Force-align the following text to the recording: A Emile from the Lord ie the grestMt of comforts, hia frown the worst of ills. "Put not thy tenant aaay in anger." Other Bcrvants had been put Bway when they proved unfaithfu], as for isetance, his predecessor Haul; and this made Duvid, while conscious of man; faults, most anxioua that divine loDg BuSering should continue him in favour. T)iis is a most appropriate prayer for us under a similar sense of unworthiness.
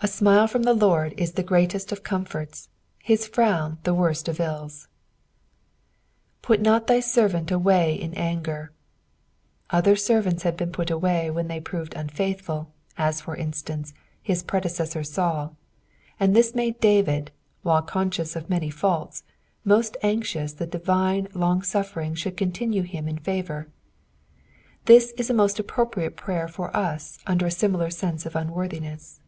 A 0.00 0.06
Emile 0.20 0.46
from 0.46 0.62
the 0.62 0.74
Lord 0.74 1.12
ie 1.18 1.26
the 1.26 1.42
grestMt 1.42 1.90
of 1.90 2.04
comforts, 2.04 2.68
hia 3.02 3.16
frown 3.16 3.78
the 3.82 3.92
worst 3.92 4.28
of 4.28 4.38
ills. 4.38 4.86
"Put 6.40 6.60
not 6.62 6.86
thy 6.86 7.00
tenant 7.00 7.48
aaay 7.48 7.98
in 7.98 8.14
anger." 8.14 8.70
Other 9.70 9.96
Bcrvants 9.96 10.42
had 10.42 10.56
been 10.56 10.70
put 10.70 10.86
Bway 10.90 11.34
when 11.34 11.48
they 11.48 11.58
proved 11.60 11.94
unfaithfu], 11.94 12.68
as 12.96 13.20
for 13.22 13.36
isetance, 13.36 13.92
his 14.22 14.44
predecessor 14.44 15.02
Haul; 15.02 15.56
and 16.20 16.34
this 16.36 16.54
made 16.54 16.80
Duvid, 16.80 17.30
while 17.62 17.82
conscious 17.82 18.36
of 18.36 18.48
man; 18.48 18.70
faults, 18.70 19.24
most 19.64 19.96
anxioua 20.04 20.58
that 20.58 20.70
divine 20.70 21.26
loDg 21.34 21.62
BuSering 21.64 22.16
should 22.16 22.36
continue 22.36 22.82
him 22.82 23.08
in 23.08 23.18
favour. 23.18 23.66
T)iis 24.86 25.08
is 25.18 25.28
a 25.28 25.34
most 25.34 25.58
appropriate 25.58 26.16
prayer 26.16 26.46
for 26.46 26.74
us 26.74 27.18
under 27.26 27.46
a 27.46 27.50
similar 27.50 27.90
sense 27.90 28.24
of 28.24 28.36
unworthiness. 28.36 29.18